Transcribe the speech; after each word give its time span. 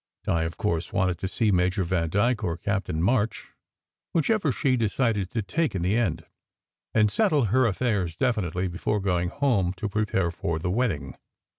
Di, 0.23 0.41
of 0.45 0.57
course, 0.57 0.91
wanted 0.91 1.19
to 1.19 1.27
see 1.27 1.51
Major 1.51 1.83
Vandyke 1.83 2.43
or 2.43 2.57
Captain 2.57 3.03
March 3.03 3.49
whichever 4.13 4.51
she 4.51 4.75
decided 4.75 5.29
to 5.29 5.43
take 5.43 5.75
in 5.75 5.83
the 5.83 5.95
end 5.95 6.25
and 6.91 7.11
settle 7.11 7.45
her 7.53 7.67
affairs 7.67 8.15
definitely 8.15 8.67
before 8.67 8.99
going 8.99 9.29
home 9.29 9.73
to 9.73 9.87
prepare 9.87 10.31
for 10.31 10.57
the 10.57 10.71
wedding. 10.71 11.17